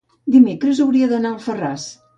dimecres 0.35 0.81
hauria 0.87 1.11
d'anar 1.13 1.35
a 1.35 1.39
Alfarràs. 1.39 1.89